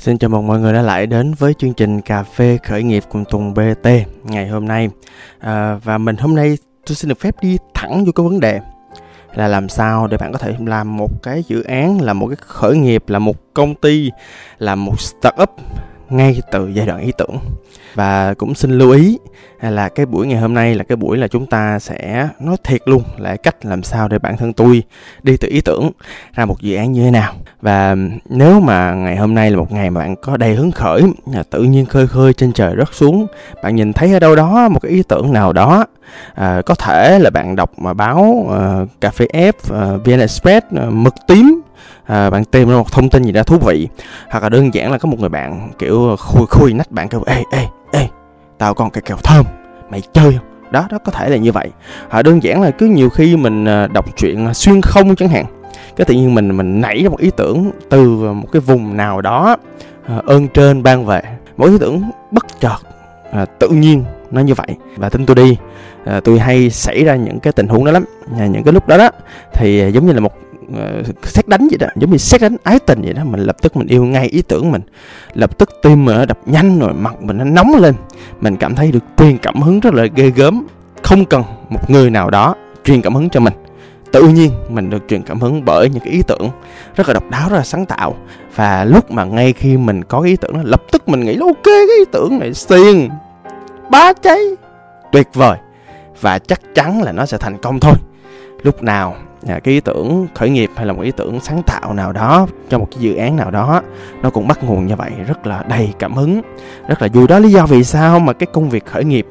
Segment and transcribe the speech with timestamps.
[0.00, 3.02] Xin chào mừng mọi người đã lại đến với chương trình Cà phê khởi nghiệp
[3.08, 3.88] cùng Tùng BT
[4.24, 4.88] ngày hôm nay.
[5.38, 8.60] À, Và mình hôm nay tôi xin được phép đi thẳng vô cái vấn đề
[9.34, 12.36] Là làm sao để bạn có thể làm một cái dự án, là một cái
[12.40, 14.10] khởi nghiệp, là một công ty,
[14.58, 15.50] là một startup
[16.10, 17.38] ngay từ giai đoạn ý tưởng.
[17.94, 19.18] Và cũng xin lưu ý
[19.60, 22.80] là cái buổi ngày hôm nay là cái buổi là chúng ta sẽ nói thiệt
[22.84, 24.82] luôn là cách làm sao để bản thân tôi
[25.22, 25.90] đi từ ý tưởng
[26.34, 27.32] ra một dự án như thế nào.
[27.60, 27.96] Và
[28.28, 31.02] nếu mà ngày hôm nay là một ngày mà bạn có đầy hứng khởi
[31.34, 33.26] à, tự nhiên khơi khơi trên trời rớt xuống
[33.62, 35.86] bạn nhìn thấy ở đâu đó một cái ý tưởng nào đó
[36.34, 40.66] à, có thể là bạn đọc mà báo à, cà phê ép à, vn express
[40.76, 41.60] à, mực tím
[42.10, 43.88] à, bạn tìm ra một thông tin gì đó thú vị
[44.30, 47.22] hoặc là đơn giản là có một người bạn kiểu khui khui nách bạn kêu
[47.26, 48.08] ê ê ê
[48.58, 49.46] tao còn cái kèo thơm
[49.90, 50.46] mày chơi không?
[50.70, 51.70] Đó đó có thể là như vậy.
[52.08, 55.28] À, đơn giản là cứ nhiều khi mình à, đọc truyện à, xuyên không chẳng
[55.28, 55.44] hạn
[55.96, 59.20] cái tự nhiên mình mình nảy ra một ý tưởng từ một cái vùng nào
[59.20, 59.56] đó
[60.06, 61.22] à, ơn trên ban về.
[61.56, 62.78] Mỗi ý tưởng bất chợt
[63.32, 64.68] à, tự nhiên nó như vậy.
[64.96, 65.56] Và tin tôi đi
[66.04, 68.04] à, tôi hay xảy ra những cái tình huống đó lắm.
[68.38, 69.10] À, những cái lúc đó đó
[69.52, 70.32] thì à, giống như là một
[70.72, 73.56] uh, xét đánh vậy đó giống như xét đánh ái tình vậy đó mình lập
[73.62, 74.82] tức mình yêu ngay ý tưởng mình.
[75.34, 77.94] Lập tức tim mình nó đập nhanh rồi mặt mình nó nóng lên.
[78.40, 80.66] Mình cảm thấy được truyền cảm hứng rất là ghê gớm.
[81.02, 82.54] Không cần một người nào đó
[82.84, 83.54] truyền cảm hứng cho mình.
[84.12, 86.50] Tự nhiên mình được truyền cảm hứng bởi những cái ý tưởng
[86.96, 88.16] rất là độc đáo rất là sáng tạo.
[88.54, 91.36] Và lúc mà ngay khi mình có cái ý tưởng đó lập tức mình nghĩ
[91.36, 93.08] là ok cái ý tưởng này xiên
[93.90, 94.40] bá cháy
[95.12, 95.58] tuyệt vời.
[96.20, 97.94] Và chắc chắn là nó sẽ thành công thôi.
[98.62, 101.94] Lúc nào à, cái ý tưởng khởi nghiệp hay là một ý tưởng sáng tạo
[101.94, 103.82] nào đó cho một cái dự án nào đó
[104.22, 106.40] nó cũng bắt nguồn như vậy rất là đầy cảm hứng.
[106.88, 107.26] Rất là vui.
[107.26, 109.26] Đó lý do vì sao mà cái công việc khởi nghiệp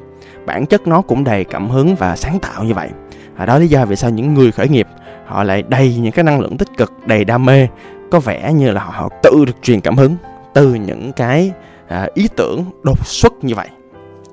[0.46, 2.88] bản chất nó cũng đầy cảm hứng và sáng tạo như vậy.
[3.36, 4.88] À, đó lý do vì sao những người khởi nghiệp
[5.26, 7.68] họ lại đầy những cái năng lượng tích cực đầy đam mê.
[8.10, 10.16] Có vẻ như là họ tự được truyền cảm hứng
[10.54, 11.52] từ những cái
[11.88, 13.68] à, ý tưởng đột xuất như vậy.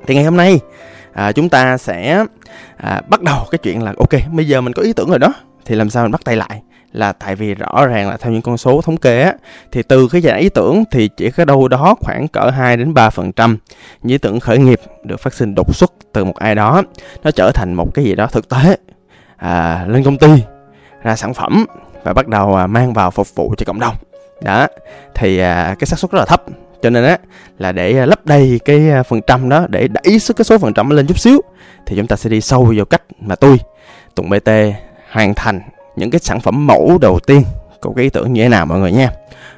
[0.07, 0.59] Thì ngày hôm nay
[1.13, 2.25] à, chúng ta sẽ
[2.77, 5.33] à, bắt đầu cái chuyện là ok bây giờ mình có ý tưởng rồi đó
[5.67, 6.61] thì làm sao mình bắt tay lại?
[6.91, 9.33] Là tại vì rõ ràng là theo những con số thống kê á
[9.71, 12.93] thì từ cái dạng ý tưởng thì chỉ có đâu đó khoảng cỡ 2 đến
[12.93, 13.57] 3%
[14.01, 16.83] những ý tưởng khởi nghiệp được phát sinh đột xuất từ một ai đó.
[17.23, 18.77] Nó trở thành một cái gì đó thực tế
[19.37, 20.27] à, lên công ty
[21.03, 21.65] ra sản phẩm
[22.03, 23.95] và bắt đầu à, mang vào phục vụ cho cộng đồng.
[24.41, 24.67] Đó
[25.15, 26.43] thì à, cái xác suất rất là thấp.
[26.81, 27.17] Cho nên á
[27.59, 30.57] là để à, lấp đầy cái à, phần trăm đó để đẩy sức cái số
[30.57, 31.41] phần trăm lên chút xíu
[31.85, 33.57] thì chúng ta sẽ đi sâu vào cách mà tôi
[34.15, 34.49] tùng bt
[35.11, 35.61] hoàn thành
[35.95, 37.43] những cái sản phẩm mẫu đầu tiên.
[37.81, 39.11] Có cái ý tưởng như thế nào mọi người nha?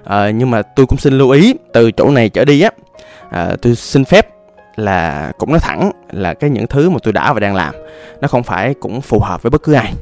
[0.04, 2.72] À, nhưng mà tôi cũng xin lưu ý từ chỗ này trở đi á
[3.30, 4.28] à, tôi xin phép
[4.76, 7.76] là cũng nói thẳng là cái những thứ mà tôi đã và đang làm
[8.22, 9.94] nó không phải cũng phù hợp với bất cứ ai.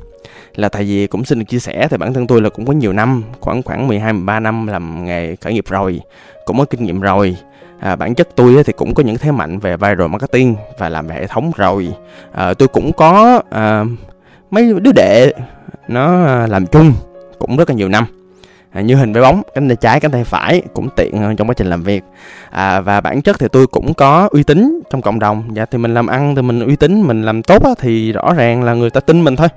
[0.55, 2.73] Là tại vì cũng xin được chia sẻ thì bản thân tôi là cũng có
[2.73, 6.01] nhiều năm khoảng khoảng 12 13 năm làm nghề khởi nghiệp rồi
[6.45, 7.37] cũng có kinh nghiệm rồi.
[7.79, 11.07] À, bản chất tôi thì cũng có những thế mạnh về viral marketing và làm
[11.07, 11.93] về hệ thống rồi.
[12.31, 13.85] À, tôi cũng có à,
[14.51, 15.33] mấy đứa đệ
[15.87, 16.93] nó làm chung
[17.39, 18.05] cũng rất là nhiều năm.
[18.71, 21.49] À, như hình với bóng cánh tay trái cánh tay phải cũng tiện hơn trong
[21.49, 22.03] quá trình làm việc.
[22.49, 25.43] À, và bản chất thì tôi cũng có uy tín trong cộng đồng.
[25.53, 28.33] Dạ thì mình làm ăn thì mình uy tín mình làm tốt á, thì rõ
[28.33, 29.47] ràng là người ta tin mình thôi.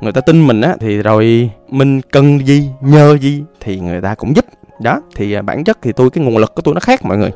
[0.00, 4.14] Người ta tin mình á thì rồi mình cần gì nhờ gì thì người ta
[4.14, 4.44] cũng giúp.
[4.80, 7.18] Đó thì à, bản chất thì tôi cái nguồn lực của tôi nó khác mọi
[7.18, 7.30] người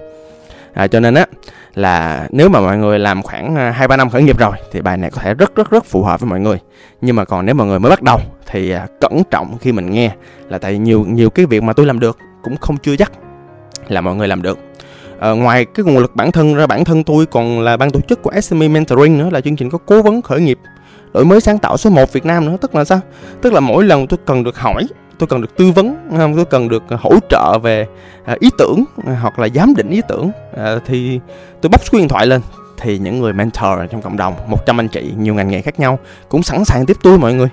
[0.74, 1.26] à, cho nên á
[1.74, 4.80] là nếu mà mọi người làm khoảng à, hai ba năm khởi nghiệp rồi thì
[4.80, 6.58] bài này có thể rất rất rất phù hợp với mọi người.
[7.00, 9.90] Nhưng mà còn nếu mọi người mới bắt đầu thì à, cẩn trọng khi mình
[9.90, 10.10] nghe
[10.48, 13.12] là tại nhiều nhiều cái việc mà tôi làm được cũng không chưa chắc
[13.88, 14.58] là mọi người làm được.
[15.20, 18.00] À, ngoài cái nguồn lực bản thân ra bản thân tôi còn là ban tổ
[18.00, 20.58] chức của SME Mentoring nữa là chương trình có cố vấn khởi nghiệp
[21.14, 22.56] đổi mới sáng tạo số 1 Việt Nam nữa.
[22.60, 23.00] Tức là sao?
[23.42, 24.86] Tức là mỗi lần tôi cần được hỏi
[25.18, 27.86] tôi cần được tư vấn không tôi cần được hỗ trợ về
[28.24, 30.30] à, ý tưởng à, hoặc là giám định ý tưởng.
[30.56, 31.20] À, thì
[31.60, 32.40] tôi bóc số điện thoại lên.
[32.80, 35.98] Thì những người mentor trong cộng đồng 100 anh chị, nhiều ngành nghề khác nhau,
[36.28, 37.48] cũng sẵn sàng tiếp tôi mọi người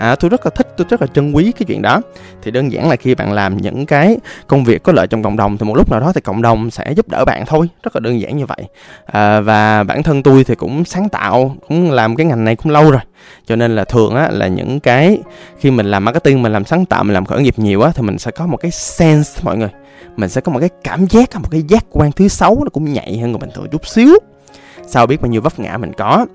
[0.00, 2.00] à, tôi rất là thích tôi rất là trân quý cái chuyện đó.
[2.42, 4.16] Thì đơn giản là khi bạn làm những cái
[4.46, 6.70] công việc có lợi trong cộng đồng thì một lúc nào đó thì cộng đồng
[6.70, 7.68] sẽ giúp đỡ bạn thôi.
[7.82, 8.64] Rất là đơn giản như vậy.
[9.06, 12.72] À, và bản thân tôi thì cũng sáng tạo cũng làm cái ngành này cũng
[12.72, 13.00] lâu rồi.
[13.46, 15.18] Cho nên là thường á là những cái
[15.58, 18.02] khi mình làm marketing mình làm sáng tạo mình làm khởi nghiệp nhiều á thì
[18.02, 19.70] mình sẽ có một cái sense mọi người.
[20.16, 22.92] Mình sẽ có một cái cảm giác một cái giác quan thứ sáu nó cũng
[22.92, 24.18] nhạy hơn người bình thường chút xíu
[24.86, 26.26] sao biết bao nhiêu vấp ngã mình có?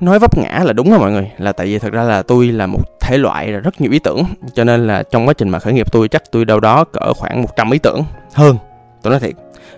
[0.00, 2.46] Nói vấp ngã là đúng rồi mọi người là tại vì thật ra là tôi
[2.46, 4.24] là một thể loại là rất nhiều ý tưởng
[4.54, 7.12] cho nên là trong quá trình mà khởi nghiệp tôi chắc tôi đâu đó cỡ
[7.12, 8.04] khoảng 100 ý tưởng
[8.34, 8.56] hơn
[9.02, 9.34] tôi nói thiệt.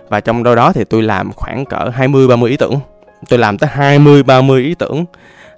[0.09, 2.79] Và trong đâu đó thì tôi làm khoảng cỡ 20 30 ý tưởng.
[3.29, 5.05] Tôi làm tới 20 30 ý tưởng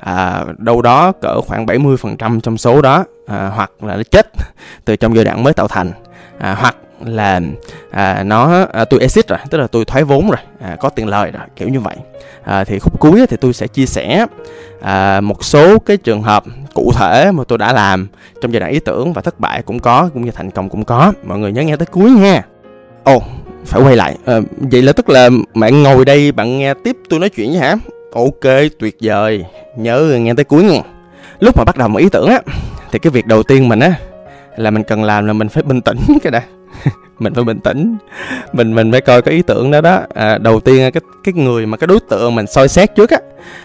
[0.02, 4.28] à, đâu đó cỡ khoảng 70% trong số đó à, hoặc là nó chết
[4.86, 5.92] từ trong giai đoạn mới tạo thành
[6.38, 6.76] à, hoặc
[7.06, 7.42] là
[7.92, 11.08] à, nó à, tôi exit rồi tức là tôi thoái vốn rồi à, có tiền
[11.08, 11.96] lời rồi kiểu như vậy.
[12.44, 14.26] À, thì khúc cuối thì tôi sẽ chia sẻ
[14.82, 16.44] à, một số cái trường hợp
[16.74, 18.08] cụ thể mà tôi đã làm
[18.42, 20.86] trong giai đoạn ý tưởng và thất bại cũng có cũng như thành công cũng
[20.86, 21.14] có.
[21.24, 22.44] Mọi người nhớ nghe tới cuối nha.
[23.04, 23.24] Ồ oh,
[23.66, 24.18] phải quay lại.
[24.26, 27.76] À, vậy là tức là bạn ngồi đây bạn nghe tiếp tôi nói chuyện hả?
[28.14, 29.46] Ok tuyệt vời.
[29.78, 30.82] Nhớ nghe tới cuối nha.
[31.40, 32.40] Lúc mà bắt đầu một ý tưởng á
[32.92, 33.94] thì cái việc đầu tiên mình á
[34.58, 36.42] là mình cần làm là mình phải bình tĩnh cái đã.
[37.20, 37.98] mình phải bình tĩnh.
[38.54, 40.00] Mình mình phải coi cái ý tưởng đó đó.
[40.14, 43.18] À, đầu tiên cái cái người mà cái đối tượng mình soi xét trước á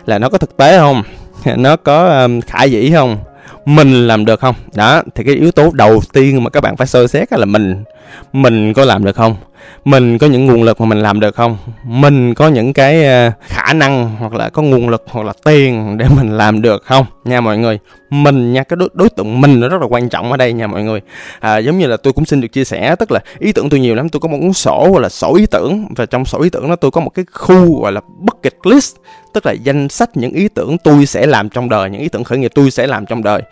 [0.06, 1.02] là nó có thực tế không?
[1.56, 3.18] Nó có um, khả dĩ không?
[3.64, 4.54] Mình làm được không?
[4.74, 7.84] Đó thì cái yếu tố đầu tiên mà các bạn phải soi xét là mình.
[8.32, 9.36] Mình có làm được không?
[9.84, 11.58] Mình có những nguồn lực mà mình làm được không?
[11.84, 15.96] Mình có những cái ờ, khả năng hoặc là có nguồn lực hoặc là tiền
[15.98, 17.06] để mình làm được không?
[17.24, 17.78] Nha mọi người
[18.10, 20.66] mình nha cái đối, đối tượng mình nó rất là quan trọng ở đây nha
[20.66, 21.00] mọi người.
[21.40, 23.80] À, giống như là tôi cũng xin được chia sẻ tức là ý tưởng tôi
[23.80, 26.40] nhiều lắm tôi có một cuốn sổ gọi là sổ ý tưởng và trong sổ
[26.40, 28.96] ý tưởng đó tôi có một cái khu gọi là bucket list
[29.34, 32.24] tức là danh sách những ý tưởng tôi sẽ làm trong đời những ý tưởng
[32.24, 33.42] khởi nghiệp tôi sẽ làm trong đời.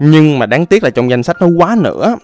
[0.00, 2.16] Nhưng mà đáng tiếc là trong danh sách nó quá nữa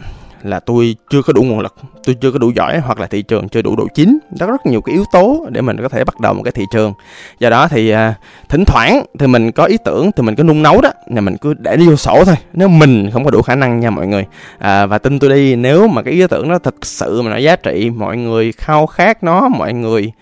[0.42, 3.22] là tôi chưa có đủ nguồn lực tôi chưa có đủ giỏi hoặc là thị
[3.22, 4.18] trường chưa đủ độ chín.
[4.38, 6.64] Đó rất nhiều cái yếu tố để mình có thể bắt đầu một cái thị
[6.72, 6.92] trường.
[7.38, 8.14] Do đó thì à,
[8.48, 11.36] thỉnh thoảng thì mình có ý tưởng thì mình cứ nung nấu đó là mình
[11.36, 14.06] cứ để đi vô sổ thôi nếu mình không có đủ khả năng nha mọi
[14.06, 14.26] người.
[14.58, 17.36] À, và tin tôi đi nếu mà cái ý tưởng nó thực sự mà nó
[17.36, 20.12] giá trị mọi người khao khát nó mọi người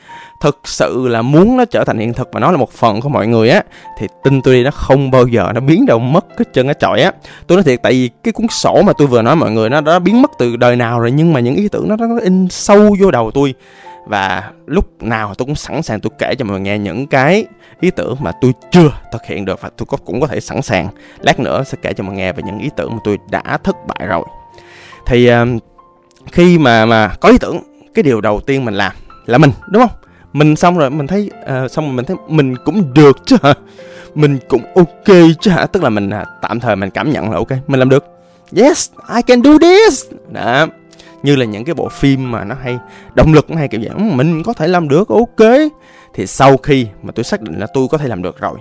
[0.40, 3.08] thực sự là muốn nó trở thành hiện thực và nó là một phần của
[3.08, 3.62] mọi người á
[3.98, 6.74] thì tin tôi đi nó không bao giờ nó biến đâu mất cái chân cái
[6.74, 7.12] chọi á.
[7.46, 9.80] Tôi nói thiệt tại vì cái cuốn sổ mà tôi vừa nói mọi người nó
[9.80, 12.49] đã biến mất từ đời nào rồi nhưng mà những ý tưởng nó nó in
[12.49, 13.55] sâu vô đầu tôi.
[14.06, 17.46] Và lúc nào tôi cũng sẵn sàng tôi kể cho mọi người nghe những cái
[17.81, 20.62] ý tưởng mà tôi chưa thực hiện được và tôi có cũng có thể sẵn
[20.62, 20.88] sàng.
[21.20, 23.58] Lát nữa sẽ kể cho mọi người nghe về những ý tưởng mà tôi đã
[23.64, 24.25] thất bại rồi.
[25.06, 25.62] Thì uh,
[26.32, 27.58] khi mà mà có ý tưởng
[27.94, 28.93] cái điều đầu tiên mình làm
[29.26, 29.96] là mình đúng không?
[30.32, 31.31] Mình xong rồi mình thấy
[31.64, 33.55] uh, xong rồi mình thấy mình cũng được chứ hả?
[34.14, 35.66] Mình cũng ok chứ hả?
[35.66, 38.05] Tức là mình uh, tạm thời mình cảm nhận là ok mình làm được.
[38.56, 40.05] Yes I can do this!
[40.32, 40.66] Đó
[41.22, 42.78] như là những cái bộ phim mà nó hay
[43.14, 45.50] động lực nó hay kiểu dạng ừ, mình có thể làm được ok.
[46.14, 48.58] Thì sau khi mà tôi xác định là tôi có thể làm được rồi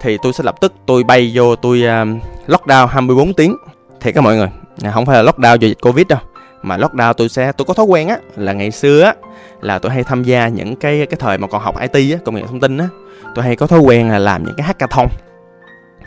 [0.00, 3.56] thì tôi sẽ lập tức tôi bay vô tôi um, lockdown 24 tiếng.
[4.00, 4.48] Thì các mọi người
[4.82, 6.20] à, không phải là lockdown do dịch covid đâu
[6.62, 9.14] mà lockdown tôi sẽ tôi có thói quen á là ngày xưa á
[9.60, 12.34] là tôi hay tham gia những cái cái thời mà còn học IT á công
[12.34, 12.88] nghệ thông tin á.
[13.34, 15.08] Tôi hay có thói quen là làm những cái hackathon.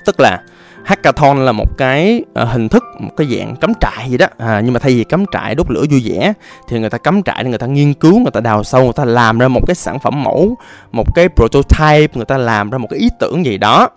[0.06, 0.44] Tức là
[0.86, 4.28] hackathon là một cái uh, hình thức một cái dạng cắm trại gì đó.
[4.38, 6.34] À, nhưng mà thay vì cắm trại đốt lửa vui vẻ
[6.68, 8.94] thì người ta cắm trại để người ta nghiên cứu người ta đào sâu người
[8.96, 10.58] ta làm ra một cái sản phẩm mẫu
[10.92, 13.90] một cái prototype người ta làm ra một cái ý tưởng gì đó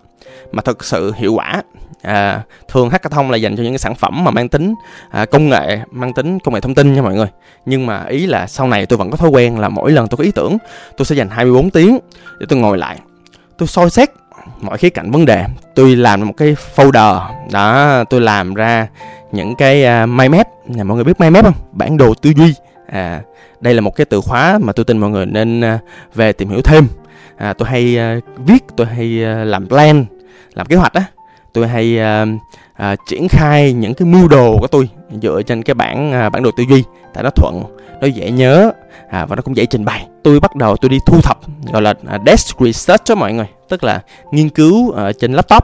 [0.51, 1.61] mà thực sự hiệu quả.
[2.01, 4.73] À, thường hackathon là dành cho những cái sản phẩm mà mang tính
[5.09, 7.27] à, công nghệ mang tính công nghệ thông tin nha mọi người.
[7.65, 10.17] Nhưng mà ý là sau này tôi vẫn có thói quen là mỗi lần tôi
[10.17, 10.57] có ý tưởng
[10.97, 11.99] tôi sẽ dành 24 tiếng
[12.39, 12.99] để tôi ngồi lại
[13.57, 14.09] tôi soi xét
[14.61, 15.45] mọi khía cạnh vấn đề.
[15.75, 17.19] Tôi làm một cái folder.
[17.51, 18.87] Đó tôi làm ra
[19.31, 20.47] những cái uh, mind map.
[20.67, 21.53] Nhà mọi người biết mind map không?
[21.71, 22.53] Bản đồ tư duy.
[22.91, 23.21] À
[23.59, 25.79] đây là một cái từ khóa mà tôi tin mọi người nên uh,
[26.15, 26.87] về tìm hiểu thêm.
[27.37, 30.05] À, tôi hay uh, viết tôi hay uh, làm plan
[30.53, 31.03] làm kế hoạch á.
[31.53, 32.29] Tôi hay uh,
[32.83, 34.89] uh, triển khai những cái mưu đồ của tôi
[35.21, 36.83] dựa trên cái bản uh, bản đồ tư duy.
[37.13, 37.63] Tại nó thuận
[38.01, 38.71] nó dễ nhớ
[39.09, 41.37] à, và nó cũng dễ trình bày tôi bắt đầu tôi đi thu thập
[41.73, 43.45] gọi là à, desk research cho mọi người.
[43.69, 45.63] Tức là nghiên cứu ở trên laptop.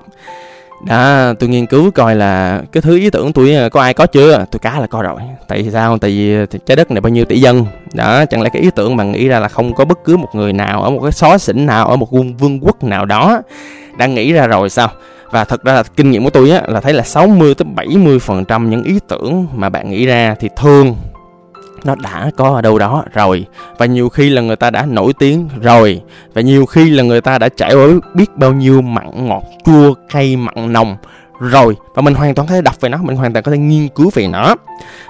[0.87, 4.05] Đó tôi nghiên cứu coi là cái thứ ý tưởng tôi à, có ai có
[4.05, 4.45] chưa?
[4.51, 5.21] Tôi cá là coi rồi.
[5.47, 5.97] Tại vì sao?
[5.97, 7.65] Tại vì à, trái đất này bao nhiêu tỷ dân?
[7.93, 10.29] Đó chẳng lẽ cái ý tưởng mà nghĩ ra là không có bất cứ một
[10.33, 13.41] người nào ở một cái xó xỉnh nào ở một vương vương quốc nào đó
[13.97, 14.89] đang nghĩ ra rồi sao?
[15.31, 18.19] Và thật ra là kinh nghiệm của tôi á là thấy là 60 tới 70
[18.19, 20.95] phần trăm những ý tưởng mà bạn nghĩ ra thì thường
[21.85, 23.45] nó đã có ở đâu đó rồi.
[23.77, 26.01] Và nhiều khi là người ta đã nổi tiếng rồi.
[26.33, 29.93] Và nhiều khi là người ta đã trải qua biết bao nhiêu mặn ngọt chua
[30.09, 30.97] cay mặn nồng
[31.39, 31.75] rồi.
[31.95, 33.87] Và mình hoàn toàn có thể đọc về nó mình hoàn toàn có thể nghiên
[33.87, 34.55] cứu về nó.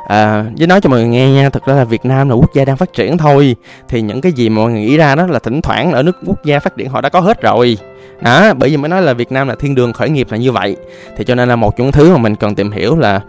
[0.08, 2.53] À, với nói cho mọi người nghe nha thực ra là việt nam là quốc
[2.53, 3.55] gia đang phát triển thôi.
[3.88, 6.15] Thì những cái gì mà mọi người nghĩ ra đó là thỉnh thoảng ở nước
[6.25, 7.77] quốc gia phát triển họ đã có hết rồi
[8.22, 10.51] đó bởi vì mới nói là việt nam là thiên đường khởi nghiệp là như
[10.51, 10.75] vậy.
[11.17, 13.22] Thì cho nên là một trong những thứ mà mình cần tìm hiểu là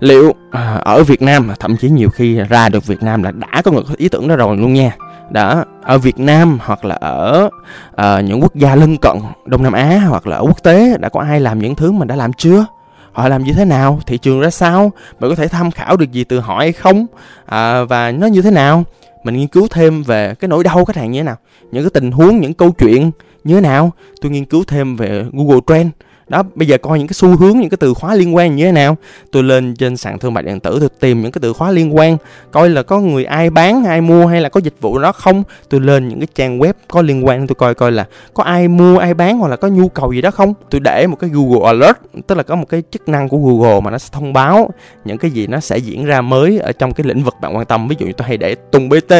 [0.00, 3.62] liệu à, ở việt nam thậm chí nhiều khi ra được việt nam là đã
[3.64, 4.96] có một ý tưởng đó rồi luôn nha.
[5.30, 7.48] Đó ở Việt Nam hoặc là ở
[7.90, 11.08] uh, những quốc gia lân cận Đông Nam Á hoặc là ở quốc tế đã
[11.08, 12.66] có ai làm những thứ mình đã làm chưa?
[13.12, 14.00] Họ làm như thế nào?
[14.06, 14.92] Thị trường ra sao?
[15.20, 17.06] Mình có thể tham khảo được gì từ họ hay không?
[17.46, 18.84] À, và nó như thế nào?
[19.24, 21.36] Mình nghiên cứu thêm về cái nỗi đau khách hàng như thế nào?
[21.72, 23.10] Những cái tình huống những câu chuyện
[23.44, 25.90] như thế nào, tôi nghiên cứu thêm về Google Trend
[26.28, 28.64] đó, bây giờ coi những cái xu hướng, những cái từ khóa liên quan như
[28.64, 28.96] thế nào.
[29.32, 31.96] Tôi lên trên sàn thương mại điện tử, tôi tìm những cái từ khóa liên
[31.96, 32.16] quan,
[32.50, 35.42] coi là có người ai bán, ai mua hay là có dịch vụ đó không.
[35.68, 38.68] Tôi lên những cái trang web có liên quan, tôi coi coi là có ai
[38.68, 40.54] mua, ai bán hoặc là có nhu cầu gì đó không.
[40.70, 41.96] Tôi để một cái Google Alert,
[42.26, 44.70] tức là có một cái chức năng của Google mà nó sẽ thông báo
[45.04, 47.66] những cái gì nó sẽ diễn ra mới ở trong cái lĩnh vực bạn quan
[47.66, 47.88] tâm.
[47.88, 49.12] Ví dụ như tôi hay để Tùng BT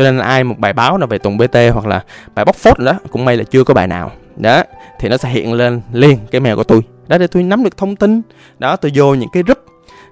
[0.00, 2.04] cho nên là ai một bài báo nào về Tùng BT hoặc là
[2.34, 4.12] bài bóc phốt đó cũng may là chưa có bài nào.
[4.36, 4.62] Đó,
[4.98, 6.82] thì nó sẽ hiện lên liền cái mail của tôi.
[7.08, 8.22] Đó, để tôi nắm được thông tin.
[8.58, 9.58] Đó, tôi vô những cái group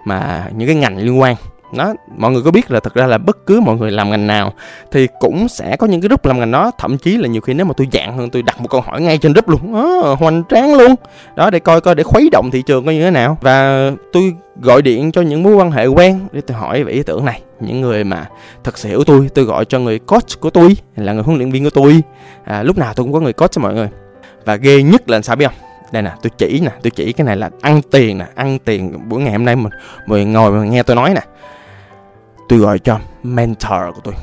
[0.04, 1.36] mà, những cái ngành liên quan
[1.72, 4.26] đó mọi người có biết là thật ra là bất cứ mọi người làm ngành
[4.26, 4.52] nào
[4.92, 6.70] thì cũng sẽ có những cái group làm ngành đó.
[6.78, 9.00] Thậm chí là nhiều khi nếu mà tôi dạng hơn tôi đặt một câu hỏi
[9.00, 9.74] ngay trên group luôn.
[9.74, 10.94] À, hoành tráng luôn.
[11.36, 13.38] Đó để coi coi để khuấy động thị trường coi như thế nào.
[13.40, 17.02] Và tôi gọi điện cho những mối quan hệ quen để tôi hỏi về ý
[17.02, 17.42] tưởng này.
[17.60, 18.26] Những người mà
[18.64, 21.50] thật sự hiểu tôi tôi gọi cho người coach của tôi là người huấn luyện
[21.50, 22.00] viên của tôi.
[22.44, 23.88] À, lúc nào tôi cũng có người coach cho mọi người.
[24.44, 25.54] Và ghê nhất là sao biết không?
[25.92, 29.08] Đây nè tôi chỉ nè tôi chỉ cái này là ăn tiền nè ăn tiền.
[29.08, 29.72] Buổi ngày hôm nay mình
[30.06, 31.20] mọi người ngồi mà nghe tôi nói nè
[32.48, 34.14] tôi gọi cho mentor của tôi.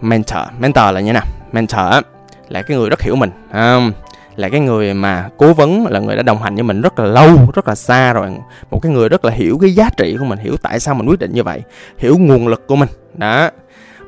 [0.00, 1.24] Mentor mentor là như nào?
[1.52, 2.00] Mentor á
[2.48, 3.92] là cái người rất hiểu mình um,
[4.36, 7.04] là cái người mà cố vấn là người đã đồng hành với mình rất là
[7.06, 8.30] lâu rất là xa rồi.
[8.70, 11.08] Một cái người rất là hiểu cái giá trị của mình hiểu tại sao mình
[11.08, 11.62] quyết định như vậy
[11.98, 12.88] hiểu nguồn lực của mình.
[13.14, 13.50] Đó.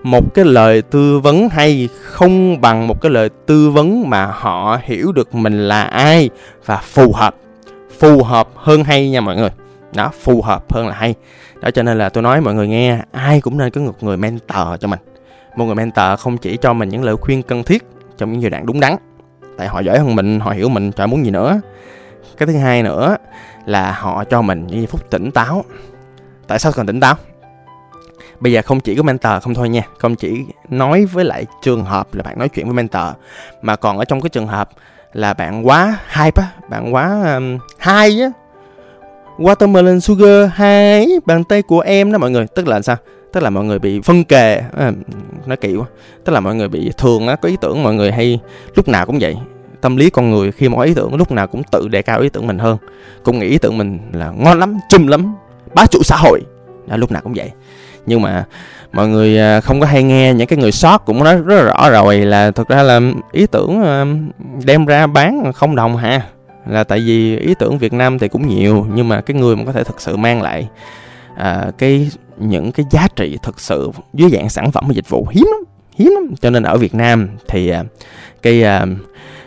[0.03, 4.79] Một cái lời tư vấn hay không bằng một cái lời tư vấn mà họ
[4.83, 6.31] hiểu được mình là ai
[6.67, 7.35] và phù hợp.
[7.99, 9.51] Phù hợp hơn hay nha mọi người
[9.95, 11.15] đó phù hợp hơn là hay.
[11.61, 14.17] Đó cho nên là tôi nói mọi người nghe ai cũng nên có một người
[14.17, 15.01] mentor cho mình.
[15.57, 17.87] Một người mentor không chỉ cho mình những lời khuyên cần thiết
[18.17, 18.97] trong những giai đoạn đúng đắn
[19.59, 21.61] tại họ giỏi hơn mình họ hiểu mình trời muốn gì nữa.
[22.37, 23.17] Cái thứ hai nữa
[23.67, 25.65] là họ cho mình những phút tỉnh táo.
[26.47, 27.15] Tại sao cần tỉnh táo?
[28.41, 31.85] Bây giờ không chỉ có mentor không thôi nha không chỉ nói với lại trường
[31.85, 33.03] hợp là bạn nói chuyện với mentor
[33.63, 34.71] mà còn ở trong cái trường hợp
[35.13, 38.31] là bạn quá hype á bạn quá um, hay á
[39.39, 42.47] watermelon sugar hai bàn tay của em đó mọi người.
[42.47, 42.97] Tức là sao?
[43.33, 44.63] Tức là mọi người bị phân kề.
[44.77, 44.93] À,
[45.47, 45.87] nó kỳ quá.
[46.25, 48.41] Tức là mọi người bị thường á có ý tưởng mọi người hay
[48.75, 49.37] lúc nào cũng vậy.
[49.81, 52.21] Tâm lý con người khi mà có ý tưởng lúc nào cũng tự đề cao
[52.21, 52.79] ý tưởng mình hơn.
[53.23, 55.35] Cũng nghĩ ý tưởng mình là ngon lắm chum lắm
[55.75, 56.41] bá chủ xã hội.
[56.87, 57.51] Đó, lúc nào cũng vậy.
[58.07, 58.45] Nhưng mà
[58.93, 61.63] mọi người à, không có hay nghe những cái người sót cũng nói rất là
[61.63, 63.01] rõ rồi là thực ra là
[63.33, 64.05] ý tưởng à,
[64.65, 66.23] đem ra bán không đồng hả?
[66.67, 69.65] Là tại vì ý tưởng Việt Nam thì cũng nhiều nhưng mà cái người mà
[69.65, 70.69] có thể thực sự mang lại
[71.37, 75.27] à, cái những cái giá trị thực sự dưới dạng sản phẩm và dịch vụ
[75.31, 75.65] hiếm lắm
[75.97, 76.35] hiếm lắm.
[76.41, 77.85] Cho nên ở Việt Nam thì à,
[78.43, 78.87] cái à,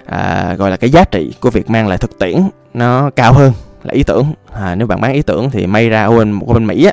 [0.06, 2.36] à, gọi là cái giá trị của việc mang lại thực tiễn
[2.74, 3.52] nó cao hơn
[3.84, 4.26] là ý tưởng.
[4.54, 6.92] À, nếu bạn bán ý tưởng thì may ra ở bên một bên Mỹ á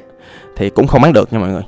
[0.56, 1.62] thì cũng không bán được nha mọi người.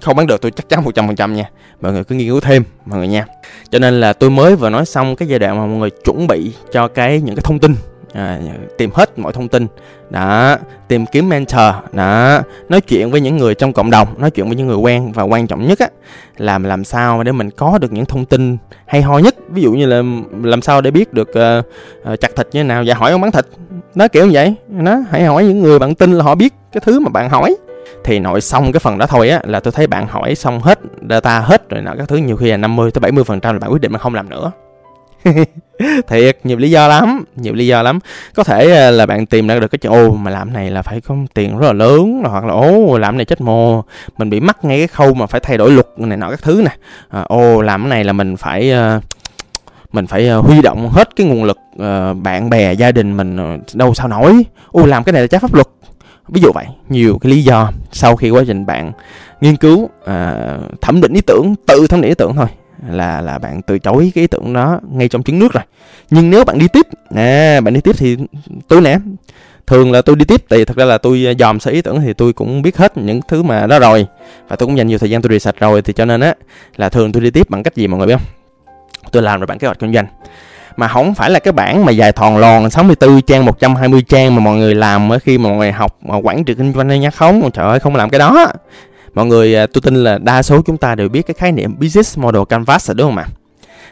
[0.00, 1.44] Không bán được tôi chắc chắn một trăm phần trăm nha.
[1.80, 3.24] Mọi người cứ nghiên cứu thêm mọi người nha.
[3.70, 6.26] Cho nên là tôi mới vừa nói xong cái giai đoạn mà mọi người chuẩn
[6.26, 7.74] bị cho cái những cái thông tin
[8.12, 8.38] à,
[8.78, 9.66] tìm hết mọi thông tin.
[10.10, 10.56] Đó
[10.88, 11.74] tìm kiếm mentor.
[11.92, 15.12] Đó nói chuyện với những người trong cộng đồng nói chuyện với những người quen.
[15.12, 15.88] Và quan trọng nhất á
[16.36, 19.34] là làm sao để mình có được những thông tin hay ho nhất.
[19.48, 20.02] Ví dụ như là
[20.42, 23.30] làm sao để biết được uh, chặt thịt như thế nào và hỏi ông bán
[23.30, 23.46] thịt.
[23.94, 24.54] Nó kiểu như vậy.
[24.68, 27.56] Nó hãy hỏi những người bạn tin là họ biết cái thứ mà bạn hỏi.
[28.04, 30.78] Thì nội xong cái phần đó thôi á là tôi thấy bạn hỏi xong hết
[31.10, 33.58] data hết rồi nọ các thứ nhiều khi là 50 tới 70 phần trăm là
[33.58, 34.50] bạn quyết định mà không làm nữa.
[36.08, 37.98] thiệt nhiều lý do lắm nhiều lý do lắm.
[38.34, 40.82] Có thể à, là bạn tìm ra được cái chuyện ô mà làm này là
[40.82, 43.84] phải có tiền rất là lớn hoặc là ô làm này chết mồ
[44.18, 46.62] mình bị mắc ngay cái khâu mà phải thay đổi luật này nọ các thứ
[46.64, 46.76] nè.
[47.08, 49.02] À, ô làm cái này là mình phải uh,
[49.92, 53.60] mình phải à, huy động hết cái nguồn lực uh, bạn bè gia đình mình
[53.74, 54.44] đâu sao nổi.
[54.70, 55.66] Ô làm cái này là trái pháp luật.
[56.28, 58.92] Ví dụ vậy nhiều cái lý do sau khi quá trình bạn
[59.40, 62.46] nghiên cứu uh, thẩm định ý tưởng tự thẩm định ý tưởng thôi
[62.88, 65.64] là là bạn từ chối cái ý tưởng đó ngay trong trứng nước rồi.
[66.10, 68.16] Nhưng nếu bạn đi tiếp à, bạn đi tiếp thì
[68.68, 68.98] tôi nè
[69.66, 72.00] thường là tôi đi tiếp thì thật ra là tôi à, dòm sở ý tưởng
[72.00, 74.06] thì tôi cũng biết hết những thứ mà đó rồi.
[74.48, 76.34] Và tôi cũng dành nhiều thời gian tôi research rồi thì cho nên á
[76.76, 78.26] là thường tôi đi tiếp bằng cách gì mọi người biết không?
[79.12, 80.06] Tôi làm rồi bản kế hoạch kinh doanh.
[80.76, 84.40] Mà không phải là cái bản mà dài thòn lòn 64 trang 120 trang mà
[84.40, 87.50] mọi người làm khi mà mọi người học mà quản trị kinh doanh nha không
[87.50, 88.46] trời ơi không làm cái đó
[89.14, 91.78] mọi người à, tôi tin là đa số chúng ta đều biết cái khái niệm
[91.80, 93.26] business model canvas rồi đúng không ạ?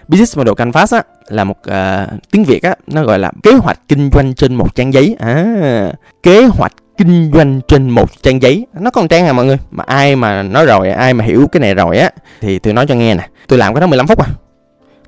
[0.08, 3.80] Business model canvas á là một uh, tiếng việt á nó gọi là kế hoạch
[3.88, 5.16] kinh doanh trên một trang giấy.
[5.18, 8.66] À, kế hoạch kinh doanh trên một trang giấy.
[8.80, 9.58] Nó còn trang à mọi người?
[9.70, 12.10] Mà ai mà nói rồi ai mà hiểu cái này rồi á
[12.40, 13.28] thì tôi nói cho nghe nè.
[13.48, 14.26] Tôi làm cái đó 15 phút à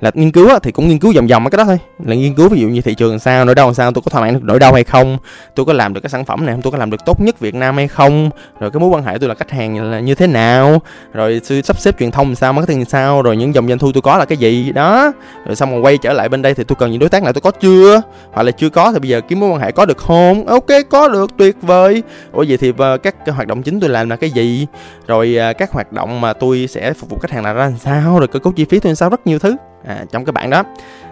[0.01, 1.79] là nghiên cứu á, thì cũng nghiên cứu vòng vòng cái đó thôi.
[2.05, 4.23] Là nghiên cứu ví dụ như thị trường sao nỗi đau sao tôi có thỏa
[4.23, 5.19] mãn được nỗi đau hay không
[5.55, 7.41] tôi có làm được cái sản phẩm này không tôi có làm được tốt nhất
[7.41, 8.31] Việt Nam hay không
[8.61, 11.63] rồi cái mối quan hệ tôi là khách hàng là như thế nào rồi tôi
[11.63, 14.03] sắp xếp truyền thông làm sao marketing làm sao rồi những dòng doanh thu tôi
[14.03, 15.13] có là cái gì đó.
[15.47, 17.33] Rồi xong rồi quay trở lại bên đây thì tôi cần những đối tác nào
[17.33, 18.01] tôi có chưa
[18.33, 20.47] hoặc là chưa có thì bây giờ kiếm mối quan hệ có được không?
[20.47, 22.03] Ok có được tuyệt vời.
[22.33, 24.67] Ủa vậy thì ờ, các hoạt động chính tôi làm là cái gì?
[25.07, 27.79] Rồi ờ, các hoạt động mà tôi sẽ phục vụ khách hàng là ra làm
[27.79, 28.19] sao?
[28.19, 29.09] Rồi cơ cấu chi phí tôi làm sao?
[29.09, 30.63] Rất nhiều thứ à, trong cái bản đó.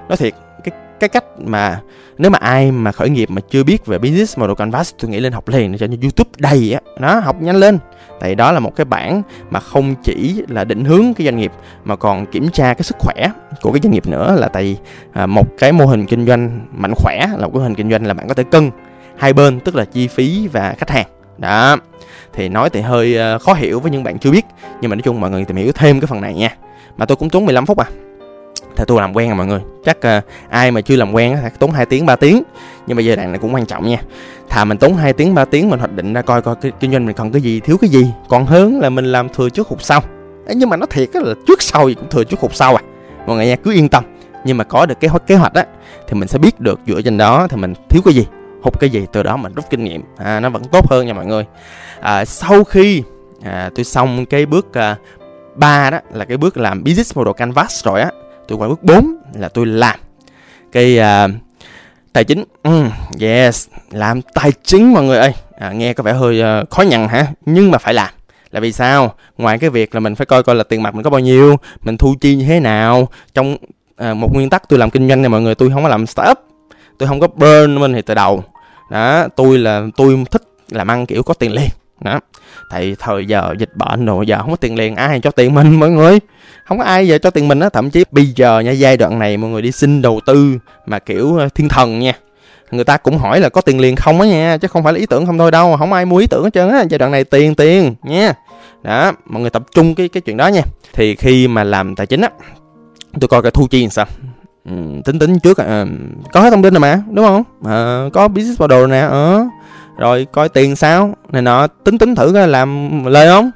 [0.09, 0.35] Nói thiệt
[0.65, 1.81] cái cái cách mà
[2.19, 5.21] nếu mà ai mà khởi nghiệp mà chưa biết về business model canvas tôi nghĩ
[5.21, 6.81] lên học liền cho youtube đầy á.
[7.01, 7.79] Nó học nhanh lên.
[8.21, 11.53] Tại đó là một cái bản mà không chỉ là định hướng cái doanh nghiệp
[11.85, 13.29] mà còn kiểm tra cái sức khỏe
[13.63, 14.37] của cái doanh nghiệp nữa.
[14.39, 14.79] Là tại
[15.13, 17.91] à, một cái mô hình kinh doanh mạnh khỏe là một cái mô hình kinh
[17.91, 18.71] doanh là bạn có thể cân
[19.17, 21.07] hai bên tức là chi phí và khách hàng.
[21.39, 21.77] Đó.
[22.33, 24.47] Thì nói thì hơi à, khó hiểu với những bạn chưa biết
[24.81, 26.57] nhưng mà nói chung mọi người tìm hiểu thêm cái phần này nha.
[26.97, 27.87] Mà tôi cũng tốn 15 phút à
[28.79, 29.61] thì tôi làm quen rồi mọi người.
[29.85, 32.43] Chắc uh, ai mà chưa làm quen á tốn 2 tiếng 3 tiếng.
[32.87, 33.99] Nhưng mà giai đoạn này cũng quan trọng nha.
[34.49, 36.93] Thà mình tốn 2 tiếng 3 tiếng mình hoạch định ra coi coi cái kinh
[36.93, 38.07] doanh mình còn cái gì thiếu cái gì.
[38.29, 40.03] Còn hơn là mình làm thừa trước hụt sau.
[40.47, 42.83] Ê, nhưng mà nó thiệt là trước sau gì cũng thừa trước hụt sau à.
[43.27, 44.05] Mọi người nha cứ yên tâm.
[44.45, 45.65] Nhưng mà có được kế hoạch kế hoạch á
[46.09, 48.27] thì mình sẽ biết được dựa trên đó thì mình thiếu cái gì
[48.63, 50.03] hụt cái gì từ đó mình rút kinh nghiệm.
[50.17, 51.45] À, nó vẫn tốt hơn nha mọi người.
[52.01, 53.03] À, sau khi
[53.45, 54.97] à, tôi xong cái bước à,
[55.55, 58.11] 3 đó là cái bước làm business model canvas rồi á
[58.49, 59.99] tôi qua bước 4 là tôi làm.
[60.73, 61.31] Cái uh,
[62.13, 62.45] tài chính.
[62.65, 62.91] Mm,
[63.21, 65.33] yes làm tài chính mọi người ơi.
[65.59, 67.27] À, nghe có vẻ hơi uh, khó nhằn hả?
[67.47, 68.09] Nhưng mà phải làm.
[68.51, 69.15] Là vì sao?
[69.39, 71.57] Ngoài cái việc là mình phải coi coi là tiền mặt mình có bao nhiêu
[71.81, 73.09] mình thu chi như thế nào.
[73.35, 73.57] Trong
[74.11, 76.07] uh, một nguyên tắc tôi làm kinh doanh này mọi người tôi không có làm
[76.07, 76.39] startup.
[76.99, 78.45] Tôi không có burn mình thì từ đầu.
[78.91, 81.69] Đó tôi là tôi thích làm ăn kiểu có tiền liền.
[82.01, 82.21] Đó
[82.71, 85.81] tại thời giờ dịch bệnh rồi giờ không có tiền liền ai cho tiền mình
[85.81, 86.19] mọi người?
[86.65, 89.19] Không có ai giờ cho tiền mình á thậm chí bây giờ nha giai đoạn
[89.19, 92.13] này mọi người đi xin đầu tư mà kiểu ờ, thiên thần nha.
[92.71, 94.99] Người ta cũng hỏi là có tiền liền không á nha chứ không phải là
[94.99, 97.13] ý tưởng không thôi đâu không ai mua ý tưởng hết trơn á giai đoạn
[97.13, 98.33] này tiền tiền nha.
[98.83, 100.63] Đó mọi người tập trung cái cái chuyện đó nha.
[100.93, 102.31] Thì khi mà làm tài chính á
[103.21, 104.07] tôi coi cái thu chi làm sao?
[104.65, 104.73] Ừ,
[105.05, 105.87] tính tính trước à,
[106.33, 107.43] có hết thông tin rồi mà đúng không?
[107.65, 109.47] À, có business model nè ờ
[109.99, 111.15] rồi coi tiền sao?
[111.33, 113.51] Này nọ tính tính thử coi làm lời không?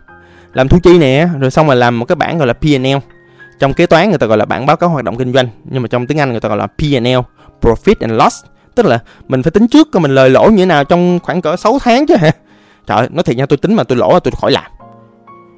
[0.52, 2.86] Làm thu chi nè rồi xong rồi làm một cái bảng gọi là P&L
[3.58, 5.82] trong kế toán người ta gọi là bảng báo cáo hoạt động kinh doanh nhưng
[5.82, 7.18] mà trong tiếng Anh người ta gọi là P&L
[7.60, 8.44] profit and loss.
[8.74, 11.42] Tức là mình phải tính trước coi mình lời lỗ như thế nào trong khoảng
[11.42, 12.30] cỡ 6 tháng chứ hả?
[12.86, 14.72] Trời nói thiệt nha tôi tính mà tôi lỗ tôi khỏi làm.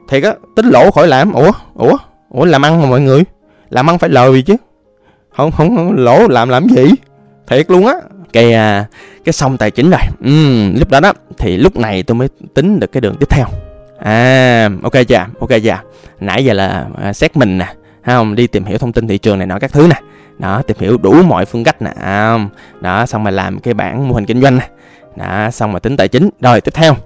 [0.08, 1.32] Thiệt á tính lỗ khỏi làm?
[1.32, 1.96] Ủa ủa
[2.30, 3.24] ủa làm ăn mà mọi người?
[3.70, 4.56] Làm ăn phải lời gì chứ.
[5.36, 6.90] Không không, không lỗ làm làm gì?
[7.46, 7.94] Thiệt luôn á
[8.34, 8.84] cái à,
[9.24, 12.80] cái xong tài chính rồi ừ, lúc đó đó thì lúc này tôi mới tính
[12.80, 13.46] được cái đường tiếp theo.
[13.98, 15.26] À ok chưa?
[15.40, 15.78] Ok chưa?
[16.20, 17.74] Nãy giờ là à, xét mình nè
[18.06, 20.00] không đi tìm hiểu thông tin thị trường này nọ các thứ nè.
[20.38, 22.38] Đó tìm hiểu đủ mọi phương cách nè à,
[22.80, 24.68] đó xong rồi làm cái bảng mô hình kinh doanh nè.
[25.16, 26.30] Đó xong rồi tính tài chính.
[26.40, 26.96] Rồi tiếp theo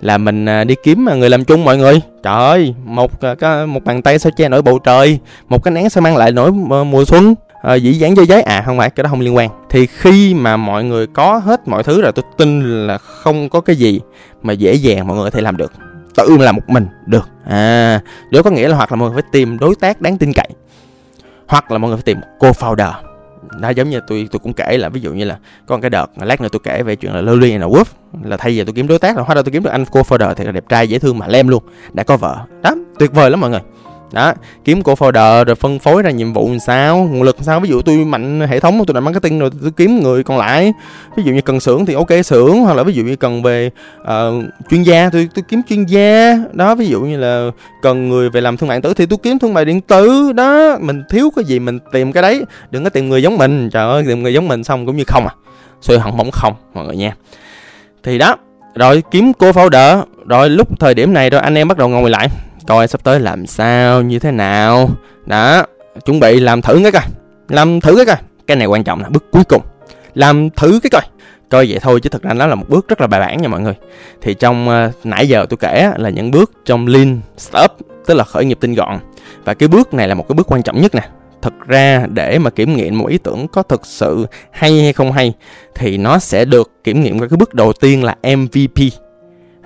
[0.00, 2.00] là mình à, đi kiếm người làm chung mọi người.
[2.22, 5.90] Trời ơi một cái một bàn tay sao che nổi bầu trời một cái nén
[5.90, 7.34] sao mang lại nổi ờ, mùa xuân
[7.66, 8.42] à, dĩ dãn dây giấy.
[8.42, 9.50] À không phải cái đó không liên quan.
[9.70, 13.60] Thì khi mà mọi người có hết mọi thứ rồi tôi tin là không có
[13.60, 14.00] cái gì
[14.42, 15.72] mà dễ dàng mọi người có thể làm được.
[16.16, 17.28] Tự làm một mình được.
[17.44, 18.00] À
[18.30, 20.48] đó có nghĩa là hoặc là mọi người phải tìm đối tác đáng tin cậy
[21.46, 22.92] hoặc là mọi người phải tìm cô founder
[23.60, 25.90] đó giống như tôi tôi cũng kể là ví dụ như là có một cái
[25.90, 27.84] đợt lát nữa tôi kể về chuyện là Lily and Wolf
[28.22, 30.34] là thay vì tôi kiếm đối tác là hóa ra tôi kiếm được anh co-founder
[30.34, 32.36] thì là đẹp trai dễ thương mà lem luôn đã có vợ.
[32.62, 33.60] Đó tuyệt vời lắm mọi người
[34.12, 34.32] đó
[34.64, 36.96] kiếm cổ folder rồi phân phối ra nhiệm vụ làm sao?
[36.98, 37.60] Nguồn lực làm sao?
[37.60, 40.72] Ví dụ tôi mạnh hệ thống tôi làm marketing rồi tôi kiếm người còn lại.
[41.16, 43.70] Ví dụ như cần xưởng thì ok xưởng hoặc là ví dụ như cần về
[44.02, 46.38] uh, chuyên gia tôi tôi kiếm chuyên gia.
[46.52, 47.50] Đó ví dụ như là
[47.82, 50.32] cần người về làm thương mại điện tử thì tôi kiếm thương mại điện tử.
[50.32, 52.44] Đó mình thiếu cái gì mình tìm cái đấy.
[52.70, 53.70] Đừng có tìm người giống mình.
[53.70, 55.34] Trời ơi tìm người giống mình xong cũng như không à.
[55.80, 57.16] Xuôi hỏng bóng không mọi người nha.
[58.02, 58.36] Thì đó
[58.74, 62.10] rồi kiếm cô folder rồi lúc thời điểm này rồi anh em bắt đầu ngồi
[62.10, 62.28] lại
[62.66, 64.90] coi sắp tới làm sao như thế nào.
[65.26, 65.64] Đó
[66.04, 67.02] chuẩn bị làm thử cái coi.
[67.48, 68.16] Làm thử cái coi.
[68.46, 69.62] Cái này quan trọng là bước cuối cùng.
[70.14, 71.02] Làm thử cái coi.
[71.48, 73.48] Coi vậy thôi chứ thực ra nó là một bước rất là bài bản nha
[73.48, 73.74] mọi người.
[74.22, 77.70] Thì trong uh, nãy giờ tôi kể là những bước trong lean startup
[78.06, 78.98] tức là khởi nghiệp tinh gọn.
[79.44, 81.08] Và cái bước này là một cái bước quan trọng nhất nè.
[81.42, 85.12] Thực ra để mà kiểm nghiệm một ý tưởng có thực sự hay hay không
[85.12, 85.32] hay
[85.74, 88.92] thì nó sẽ được kiểm nghiệm qua cái bước đầu tiên là MVP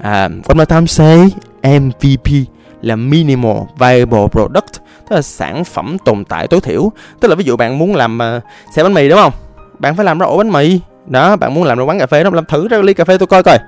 [0.02, 1.30] à, what my time say
[1.62, 2.48] MVP
[2.82, 6.92] là minimal viable product tức là sản phẩm tồn tại tối thiểu.
[7.20, 8.42] Tức là ví dụ bạn muốn làm uh,
[8.76, 9.32] xe bánh mì đúng không?
[9.78, 10.80] Bạn phải làm ra ổ bánh mì.
[11.06, 13.18] Đó bạn muốn làm ra quán cà phê đó làm thử ra ly cà phê
[13.18, 13.58] tôi coi coi.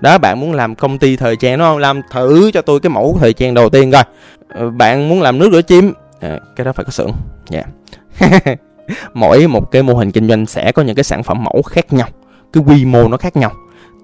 [0.00, 1.78] Đó bạn muốn làm công ty thời trang đúng không?
[1.78, 4.04] Làm thử cho tôi cái mẫu thời trang đầu tiên coi.
[4.48, 5.92] Ờ, bạn muốn làm nước rửa chim.
[6.20, 7.12] À, cái đó phải có xưởng.
[7.48, 7.62] Dạ.
[8.18, 8.44] Yeah.
[9.14, 11.92] mỗi một cái mô hình kinh doanh sẽ có những cái sản phẩm mẫu khác
[11.92, 12.08] nhau.
[12.52, 13.52] Cái quy mô nó khác nhau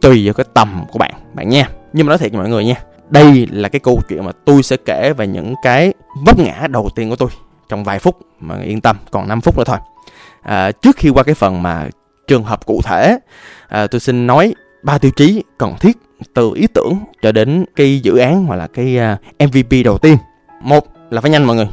[0.01, 1.69] tùy vào cái tầm của bạn bạn nha.
[1.93, 2.75] Nhưng mà nói thiệt mọi người nha
[3.11, 5.93] đây là cái câu chuyện mà tôi sẽ kể về những cái
[6.25, 7.29] vấp ngã đầu tiên của tôi
[7.69, 9.79] trong vài phút mà yên tâm còn 5 phút nữa thôi.
[10.43, 11.89] À, trước khi qua cái phần mà
[12.27, 13.19] trường hợp cụ thể
[13.69, 15.97] à, tôi xin nói ba tiêu chí cần thiết
[16.35, 20.17] từ ý tưởng cho đến cái dự án hoặc là cái à, MVP đầu tiên.
[20.63, 21.69] Một là phải nhanh mọi người.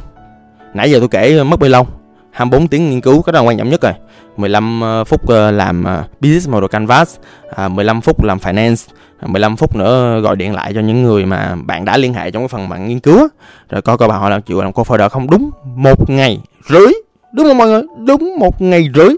[0.74, 1.86] Nãy giờ tôi kể mất bao lâu?
[2.30, 3.92] 24 tiếng nghiên cứu cái đó là quan trọng nhất rồi.
[4.36, 7.16] 15 ờ, phút ờ, làm ờ, business model canvas
[7.56, 11.56] à, 15 phút làm finance 15 phút nữa gọi điện lại cho những người mà
[11.64, 13.28] bạn đã liên hệ trong cái phần bạn nghiên cứu
[13.70, 15.30] rồi coi coi bạn họ làm chịu làm co-founder không?
[15.30, 16.92] Đúng một ngày rưỡi.
[17.32, 17.82] Đúng không mọi người?
[18.06, 19.08] Đúng một ngày rưỡi.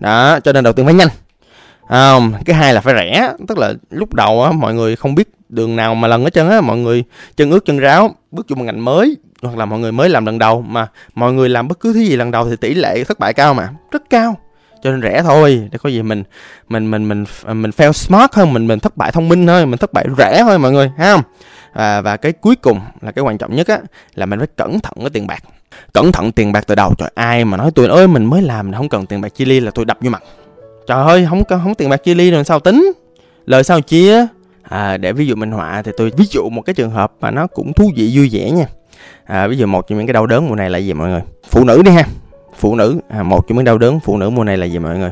[0.00, 1.08] Đó cho nên đầu tiên phải nhanh.
[1.88, 3.32] À, cái hai là phải rẻ.
[3.48, 6.48] Tức là lúc đầu á mọi người không biết đường nào mà lần hết trơn
[6.48, 6.60] á.
[6.60, 7.04] Mọi người
[7.36, 10.26] chân ướt chân ráo bước vô một ngành mới hoặc là mọi người mới làm
[10.26, 10.62] lần đầu.
[10.62, 13.32] Mà mọi người làm bất cứ thứ gì lần đầu thì tỷ lệ thất bại
[13.32, 13.68] cao mà.
[13.90, 14.36] Rất cao
[14.84, 15.68] cho nên rẻ thôi.
[15.72, 16.24] Để có gì mình
[16.68, 19.78] mình mình mình mình fail smart hơn mình mình thất bại thông minh thôi mình
[19.78, 21.12] thất bại rẻ thôi mọi người ha.
[21.12, 21.22] Không
[21.74, 23.78] và và cái cuối cùng là cái quan trọng nhất á
[24.14, 25.44] là mình phải cẩn thận cái tiền bạc.
[25.92, 26.94] Cẩn thận tiền bạc từ đầu.
[26.98, 29.60] Trời ai mà nói tôi ơi mình mới làm không cần tiền bạc chia ly
[29.60, 30.22] là tôi đập vô mặt.
[30.86, 32.92] Trời ơi không có không tiền bạc chia ly rồi sao tính?
[33.46, 34.26] Lời sao chia
[34.62, 37.30] à, để ví dụ minh họa thì tôi ví dụ một cái trường hợp mà
[37.30, 38.66] nó cũng thú vị vui vẻ nha.
[39.24, 41.20] À, ví dụ một trong những cái đau đớn mùa này là gì mọi người?
[41.50, 42.04] Phụ nữ đi ha
[42.56, 43.00] phụ nữ.
[43.08, 45.10] À, một trong những đau đớn phụ nữ mùa này là gì mọi người?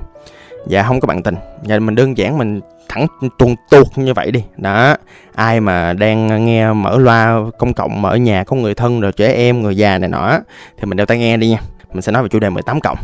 [0.66, 1.34] Dạ không có bạn tình.
[1.62, 3.06] Dạ mình đơn giản mình thẳng
[3.38, 4.44] tuần tuột như vậy đi.
[4.56, 4.96] Đó
[5.34, 9.12] ai mà đang nghe mở loa công cộng mà ở nhà có người thân rồi
[9.12, 10.38] trẻ em người già này nọ
[10.78, 11.58] thì mình đeo tai nghe đi nha.
[11.92, 12.98] Mình sẽ nói về chủ đề 18 cộng.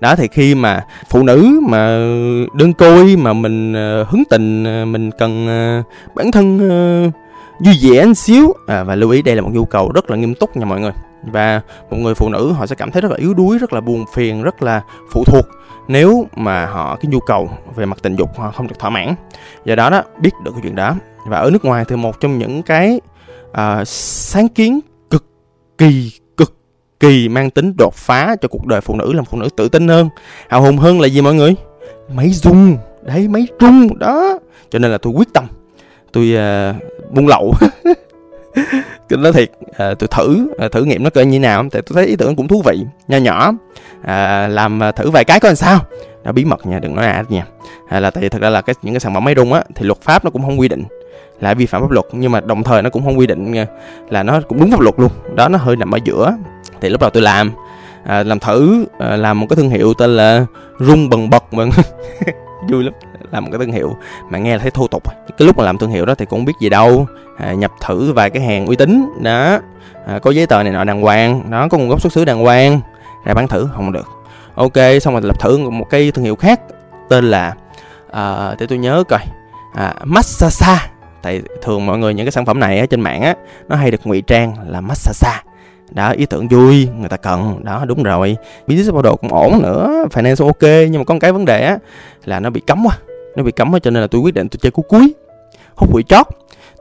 [0.00, 1.86] Đó thì khi mà phụ nữ mà
[2.54, 5.82] đơn côi mà mình ờ, hứng tình ờ, mình cần ờ,
[6.14, 6.58] bản thân
[7.64, 8.52] vui vẻ một xíu.
[8.66, 10.80] À, và lưu ý đây là một nhu cầu rất là nghiêm túc nha mọi
[10.80, 13.72] người và một người phụ nữ họ sẽ cảm thấy rất là yếu đuối rất
[13.72, 15.46] là buồn phiền rất là phụ thuộc.
[15.88, 19.14] Nếu mà họ cái nhu cầu về mặt tình dục họ không được thỏa mãn.
[19.64, 20.94] Do đó đó biết được cái chuyện đó.
[21.26, 23.00] Và ở nước ngoài thì một trong những cái
[23.50, 25.24] uh, sáng kiến cực
[25.78, 26.56] kỳ cực
[27.00, 29.88] kỳ mang tính đột phá cho cuộc đời phụ nữ làm phụ nữ tự tin
[29.88, 30.08] hơn
[30.48, 31.54] hào hùng hơn là gì mọi người?
[32.14, 34.38] Máy dung đấy máy trung đó.
[34.70, 35.44] Cho nên là tôi quyết tâm.
[36.12, 37.54] Tôi uh, buôn lậu.
[39.16, 42.06] nói thiệt à, tôi thử à, thử nghiệm nó coi như nào thì tôi thấy
[42.06, 43.52] ý tưởng cũng thú vị nho nhỏ.
[44.02, 45.80] À, làm à, thử vài cái coi làm sao.
[46.24, 47.46] Nó bí mật nha đừng nói ai nha.
[47.88, 49.62] À, là tại vì thật ra là cái những cái sản phẩm máy rung á
[49.74, 50.84] thì luật pháp nó cũng không quy định
[51.40, 53.54] là vi phạm pháp luật nhưng mà đồng thời nó cũng không quy định
[54.10, 55.10] là nó cũng đúng pháp luật luôn.
[55.34, 56.36] Đó nó hơi nằm ở giữa.
[56.80, 57.52] Thì lúc đầu tôi làm
[58.04, 60.46] à, làm thử à, làm một cái thương hiệu tên là
[60.78, 61.64] rung bần bật mà
[62.68, 62.94] vui lắm
[63.32, 63.96] làm một cái thương hiệu
[64.30, 65.02] mà nghe là thấy thô tục.
[65.38, 67.06] Cái lúc mà làm thương hiệu đó thì cũng không biết gì đâu.
[67.38, 69.58] À, nhập thử vài cái hàng uy tín đó.
[70.06, 72.38] À, có giấy tờ này nọ đàng hoàng nó có nguồn gốc xuất xứ đàng
[72.38, 72.80] hoàng.
[73.24, 74.06] Ra bán thử không được.
[74.54, 76.60] Ok xong rồi lập thử một cái thương hiệu khác
[77.08, 77.54] tên là
[78.10, 79.20] à, để tôi nhớ coi.
[79.74, 80.86] À, Massasa.
[81.22, 83.34] Tại thường mọi người những cái sản phẩm này ở trên mạng á
[83.68, 85.42] nó hay được ngụy trang là Massasa
[85.90, 87.64] đó ý tưởng vui người ta cần.
[87.64, 88.36] Đó đúng rồi.
[88.66, 90.04] Business model cũng ổn nữa.
[90.10, 91.78] Finance ok nhưng mà có một cái vấn đề á
[92.24, 92.98] là nó bị cấm quá.
[93.36, 95.14] Nó bị cấm cho nên là tôi quyết định tôi chơi cú cuối.
[95.74, 96.26] Hút quỷ chót.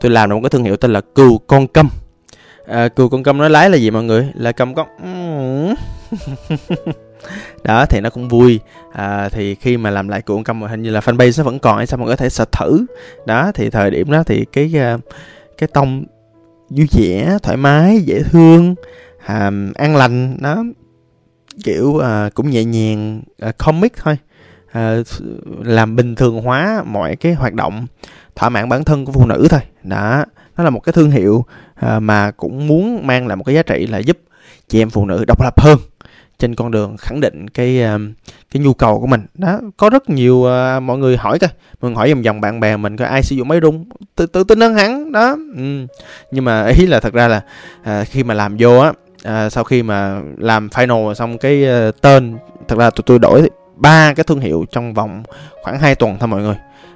[0.01, 1.89] Tôi làm được một cái thương hiệu tên là cừu con câm.
[2.67, 4.27] À, cừu con câm nó lái là gì mọi người?
[4.35, 4.87] Là cầm con
[7.63, 8.59] đó thì nó cũng vui.
[8.93, 11.59] À, thì khi mà làm lại cuộn con câm hình như là fanpage nó vẫn
[11.59, 12.85] còn hay sao mọi người có thể search thử?
[13.25, 14.97] Đó thì thời điểm đó thì cái à,
[15.57, 16.05] cái tông
[16.69, 18.75] vui vẻ thoải mái dễ thương
[19.25, 20.63] à, an lành nó
[21.63, 24.17] kiểu à, cũng nhẹ nhàng à, comic thôi.
[24.71, 24.97] À,
[25.63, 27.87] làm bình thường hóa mọi cái hoạt động
[28.35, 29.61] thỏa mãn bản thân của phụ nữ thôi.
[29.83, 30.25] Đó
[30.57, 33.63] nó là một cái thương hiệu à, mà cũng muốn mang lại một cái giá
[33.63, 34.17] trị là giúp
[34.67, 35.79] chị em phụ nữ độc lập hơn
[36.39, 37.99] trên con đường khẳng định cái ờ,
[38.51, 39.25] cái nhu cầu của mình.
[39.33, 41.49] Đó có rất nhiều uh, mọi người hỏi coi
[41.81, 43.85] mọi người hỏi vòng vòng bạn bè mình có ai sử dụng máy rung.
[44.15, 45.11] Tự tự tin hơn hẳn.
[45.11, 45.85] Đó ừ.
[46.31, 47.41] nhưng mà ý là thật ra là
[47.81, 52.01] uh, khi mà làm vô á uh, sau khi mà làm final xong cái uh,
[52.01, 55.23] tên thật ra tụi tôi đổi ba cái thương hiệu trong vòng
[55.63, 56.55] khoảng 2 tuần thôi mọi người.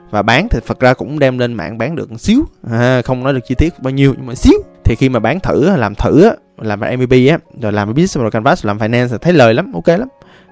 [0.10, 2.46] Và bán thì thật ra cũng đem lên mạng bán được một xíu.
[2.72, 5.40] À, không nói được chi tiết bao nhiêu nhưng mà xíu thì khi mà bán
[5.40, 9.34] thử làm thử làm MVP á rồi làm business model canvas làm finance thì thấy
[9.34, 10.08] lời lắm ok lắm.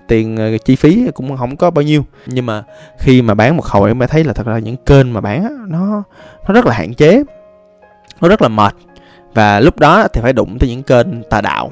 [0.08, 2.06] Tiền ờ, chi phí cũng không có bao nhiêu.
[2.26, 2.64] Nhưng mà
[3.00, 5.44] khi mà bán một hồi em mới thấy là thật ra những kênh mà bán
[5.44, 6.04] á, nó
[6.48, 7.24] nó rất là hạn chế.
[8.22, 8.76] Nó rất là mệt.
[9.34, 11.72] Và lúc đó thì phải đụng tới những kênh tà đạo.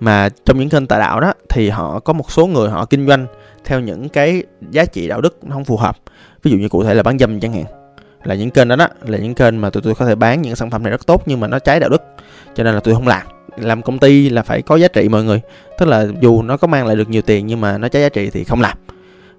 [0.00, 3.06] Mà trong những kênh tà đạo đó thì họ có một số người họ kinh
[3.06, 3.26] doanh
[3.64, 5.96] theo những cái giá trị đạo đức nó không phù hợp.
[6.42, 7.79] Ví dụ như cụ thể là bán dâm chẳng hạn
[8.24, 10.56] là những kênh đó đó là những kênh mà tụi tôi có thể bán những
[10.56, 12.02] sản phẩm này rất tốt nhưng mà nó trái đạo đức
[12.54, 13.26] cho nên là tôi không làm.
[13.56, 15.40] Làm công ty là phải có giá trị mọi người
[15.78, 18.08] tức là dù nó có mang lại được nhiều tiền nhưng mà nó trái giá
[18.08, 18.76] trị thì không làm.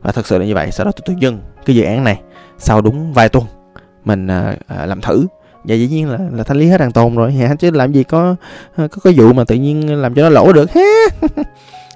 [0.01, 2.21] Và thật sự là như vậy sau đó tôi, tôi dừng cái dự án này
[2.57, 3.45] sau đúng vài tuần
[4.05, 5.27] mình à, à, làm thử.
[5.63, 7.55] Và dĩ nhiên là là thanh lý hết hàng tồn rồi hả?
[7.59, 8.35] Chứ làm gì có
[8.75, 10.81] à, có cái vụ mà tự nhiên làm cho nó lỗ được ha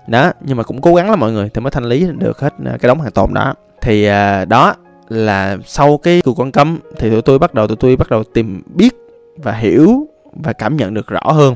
[0.07, 2.53] đó nhưng mà cũng cố gắng lắm mọi người thì mới thanh lý được hết
[2.65, 3.53] à, cái đống hàng tồn đó.
[3.81, 4.75] Thì à, đó
[5.09, 8.23] là sau cái cuộc quan cấm thì tụi tôi bắt đầu tụi tôi bắt đầu
[8.23, 8.95] tìm biết
[9.37, 11.55] và hiểu và cảm nhận được rõ hơn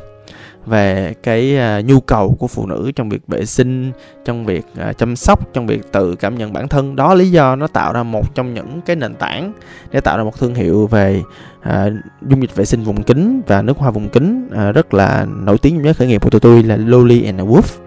[0.65, 3.91] về cái uh, nhu cầu của phụ nữ trong việc vệ sinh
[4.25, 6.95] trong việc uh, chăm sóc trong việc tự cảm nhận bản thân.
[6.95, 9.53] Đó lý do nó tạo ra một trong những cái nền tảng
[9.91, 11.21] để tạo ra một thương hiệu về
[11.69, 11.93] uh,
[12.27, 15.57] dung dịch vệ sinh vùng kính và nước hoa vùng kính uh, rất là nổi
[15.57, 17.79] tiếng trong giới khởi nghiệp của tụi tôi là Loli and Wolf.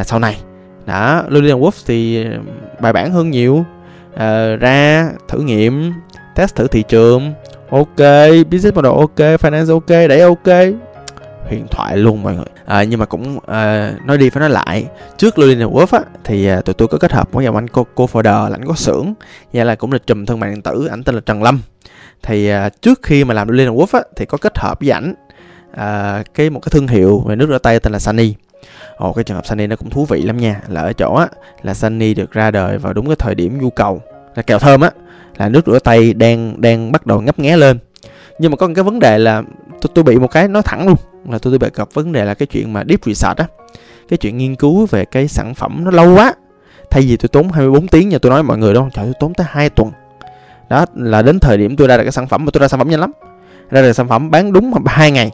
[0.00, 0.40] Uh, sau này
[0.86, 2.26] đã Loli and Wolf thì
[2.80, 3.64] bài bản hơn nhiều
[4.14, 5.92] uh, ra thử nghiệm
[6.34, 7.34] test thử thị trường.
[7.70, 7.98] Ok
[8.50, 10.48] business model ok finance ok đẩy ok.
[11.48, 12.44] Huyền thoại luôn mọi người.
[12.66, 14.86] À, nhưng mà cũng à, nói đi phải nói lại.
[15.16, 17.86] Trước Lulina Wolf á thì à, tụi tôi có kết hợp với dòng anh cô
[17.94, 19.14] cô folder là anh có xưởng.
[19.52, 21.60] Và là cũng là trùm thương mại điện tử ảnh tên là Trần Lâm.
[22.22, 25.14] Thì à, trước khi mà làm Lulina Wolf á thì có kết hợp với ảnh
[25.72, 28.34] à, cái một cái thương hiệu về nước rửa tay tên là Sunny.
[29.00, 30.60] Ồ cái trường hợp Sunny nó cũng thú vị lắm nha.
[30.68, 31.28] Là ở chỗ á
[31.62, 34.02] là Sunny được ra đời vào đúng cái thời điểm nhu cầu
[34.34, 34.90] là kẹo thơm á
[35.36, 37.78] là nước rửa tay đang đang bắt đầu ngấp nghé lên.
[38.38, 40.86] Nhưng mà có một cái vấn đề là tôi, tôi bị một cái nói thẳng
[40.86, 40.96] luôn
[41.28, 43.46] là tôi, tôi bị gặp vấn đề là cái chuyện mà deep research á
[44.08, 46.34] cái chuyện nghiên cứu về cái sản phẩm nó lâu quá
[46.90, 49.34] thay vì tôi tốn 24 tiếng nha tôi nói mọi người đâu trời tôi tốn
[49.34, 49.90] tới 2 tuần.
[50.68, 52.80] Đó là đến thời điểm tôi ra được cái sản phẩm mà tôi ra sản
[52.80, 53.12] phẩm nhanh lắm.
[53.70, 55.30] Ra được sản phẩm bán đúng hai ngày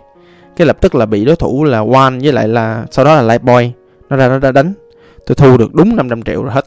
[0.57, 3.23] cái lập tức là bị đối thủ là One với lại là sau đó là
[3.23, 3.73] Light Boy.
[4.09, 4.73] Nó ra nó ra đánh.
[5.27, 6.67] Tôi thu được đúng 500 triệu rồi hết.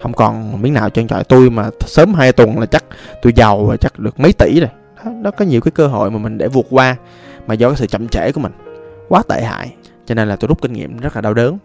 [0.00, 1.24] Không còn miếng nào trơn trọi.
[1.24, 2.84] Tôi mà sớm hai tuần là chắc
[3.22, 4.68] tôi giàu và chắc được mấy tỷ rồi.
[5.04, 6.96] Đó, đó có nhiều cái cơ hội mà mình để vượt qua
[7.46, 8.52] mà do cái sự chậm trễ của mình.
[9.08, 9.74] Quá tệ hại.
[10.06, 11.58] Cho nên là tôi rút kinh nghiệm rất là đau đớn.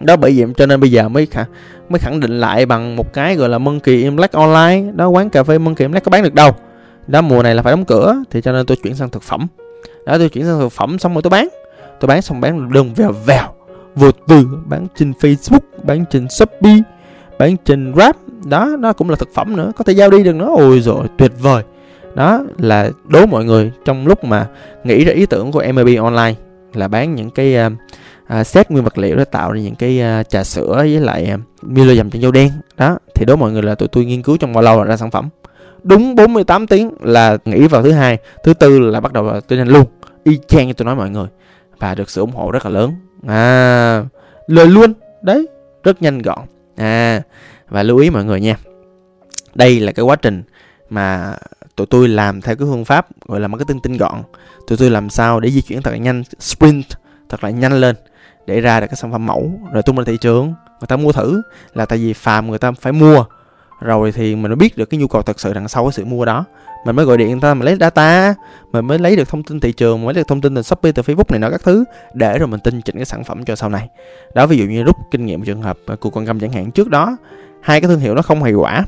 [0.00, 1.44] Đó bởi vậy cho nên bây giờ mới khả,
[1.88, 4.92] mới khẳng định lại bằng một cái gọi là Monkey in Black Online.
[4.92, 6.50] Đó quán cà phê Monkey in Black có bán được đâu.
[7.06, 9.46] Đó mùa này là phải đóng cửa thì cho nên tôi chuyển sang thực phẩm
[10.06, 11.48] đó tôi chuyển sang thực phẩm xong rồi tôi bán.
[12.00, 13.54] Tôi bán xong bán đơn vèo vèo.
[13.94, 16.78] Vô từ bán trên Facebook bán trên Shopee
[17.38, 18.16] bán trên Grab.
[18.44, 21.06] Đó nó cũng là thực phẩm nữa có thể giao đi được nó, ôi rồi
[21.18, 21.62] tuyệt vời.
[22.14, 24.48] Đó là đố mọi người trong lúc mà
[24.84, 26.34] nghĩ ra ý tưởng của mb online
[26.74, 27.72] là bán những cái uh,
[28.40, 31.32] uh, set nguyên vật liệu để tạo ra những cái uh, trà sữa với lại
[31.34, 32.50] uh, Milo dầm chân dâu đen.
[32.76, 34.96] Đó thì đố mọi người là tụi tôi nghiên cứu trong bao lâu là ra
[34.96, 35.28] sản phẩm
[35.82, 38.18] đúng 48 tiếng là nghĩ vào thứ hai.
[38.44, 39.84] Thứ tư là bắt đầu tôi nhanh luôn.
[40.24, 41.28] Y chang như tôi nói mọi người.
[41.78, 42.94] Và được sự ủng hộ rất là lớn.
[43.26, 44.04] À
[44.46, 44.92] lời luôn.
[45.22, 45.48] Đấy,
[45.84, 46.38] rất nhanh gọn.
[46.76, 47.22] À
[47.68, 48.56] và lưu ý mọi người nha.
[49.54, 50.42] Đây là cái quá trình
[50.90, 51.36] mà
[51.76, 54.22] tụi tôi làm theo cái phương pháp gọi là marketing tinh gọn.
[54.66, 56.86] Tụi tôi làm sao để di chuyển thật là nhanh, sprint
[57.28, 57.96] thật là nhanh lên,
[58.46, 60.46] để ra được cái sản phẩm mẫu, rồi tung ra thị trường,
[60.80, 61.42] người ta mua thử.
[61.74, 63.24] Là tại vì phàm người ta phải mua
[63.80, 66.04] rồi thì mình mới biết được cái nhu cầu thật sự đằng sau cái sự
[66.04, 66.44] mua đó.
[66.84, 68.34] Mình mới gọi điện người ta mà lấy data,
[68.72, 70.92] mình mới lấy được thông tin thị trường mới lấy được thông tin từ shopee,
[70.92, 73.56] từ facebook này nọ các thứ để rồi mình tinh chỉnh cái sản phẩm cho
[73.56, 73.88] sau này.
[74.34, 76.88] Đó, ví dụ như rút kinh nghiệm trường hợp của con găm chẳng hạn trước
[76.88, 77.16] đó,
[77.60, 78.84] hai cái thương hiệu nó không hiệu quả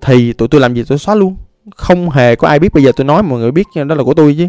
[0.00, 1.36] thì tụi tôi làm gì tôi xóa luôn.
[1.76, 4.14] Không hề có ai biết, bây giờ tôi nói mọi người biết đó là của
[4.14, 4.48] tôi chứ.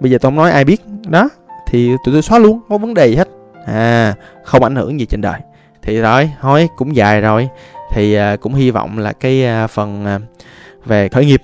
[0.00, 0.82] Bây giờ tôi không nói ai biết.
[1.08, 1.28] Đó,
[1.66, 3.28] thì tụi tôi xóa luôn, không có vấn đề gì hết.
[3.66, 5.40] À không ảnh hưởng gì trên đời.
[5.82, 7.48] Thì rồi, thôi, cũng dài rồi
[7.92, 10.20] thì à, cũng hy vọng là cái à, phần à,
[10.84, 11.42] về khởi nghiệp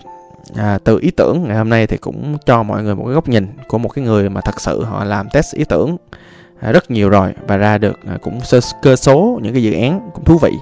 [0.56, 3.28] à, từ ý tưởng ngày hôm nay thì cũng cho mọi người một cái góc
[3.28, 5.96] nhìn của một cái người mà thật sự họ làm test ý tưởng
[6.60, 9.72] à, rất nhiều rồi và ra được à, cũng sơ cơ số những cái dự
[9.72, 10.52] án cũng thú vị.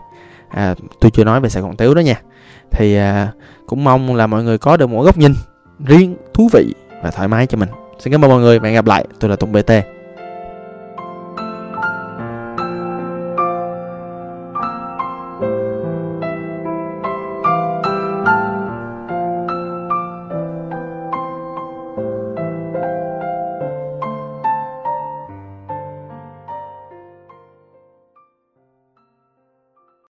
[0.48, 2.20] À, tôi chưa nói về sài gòn tếu đó nha.
[2.70, 3.32] Thì à,
[3.66, 5.34] cũng mong là mọi người có được một góc nhìn
[5.86, 7.68] riêng thú vị và thoải mái cho mình.
[7.98, 9.04] Xin cảm ơn mọi người và hẹn gặp lại.
[9.20, 9.70] Tôi là tùng bt